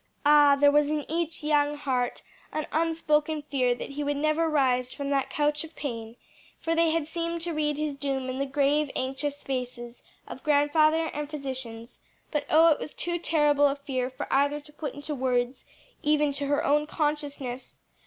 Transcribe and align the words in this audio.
Ah, 0.25 0.55
there 0.59 0.71
was 0.71 0.89
in 0.89 1.05
each 1.07 1.43
young 1.43 1.77
heart 1.77 2.23
an 2.51 2.65
unspoken 2.71 3.43
fear 3.43 3.75
that 3.75 3.91
he 3.91 4.03
would 4.03 4.17
never 4.17 4.49
rise 4.49 4.91
from 4.91 5.11
that 5.11 5.29
couch 5.29 5.63
of 5.63 5.75
pain, 5.75 6.15
for 6.59 6.73
they 6.73 6.89
had 6.89 7.05
seemed 7.05 7.39
to 7.41 7.53
read 7.53 7.77
his 7.77 7.95
doom 7.95 8.27
in 8.27 8.39
the 8.39 8.47
grave, 8.47 8.89
anxious 8.95 9.43
faces 9.43 10.01
of 10.27 10.41
grandfather 10.41 11.05
and 11.13 11.29
physicians; 11.29 12.01
but 12.31 12.47
oh 12.49 12.69
it 12.69 12.79
was 12.79 12.95
too 12.95 13.19
terrible 13.19 13.67
a 13.67 13.75
fear 13.75 14.09
for 14.09 14.25
either 14.33 14.59
to 14.59 14.73
put 14.73 14.95
into 14.95 15.13
words 15.13 15.65
even 16.01 16.31
to 16.31 16.47
her 16.47 16.65
own 16.65 16.87
consciousness! 16.87 17.77